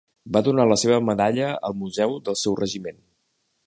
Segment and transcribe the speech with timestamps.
[0.37, 3.03] Va donar la seva medalla al museu del seu regiment.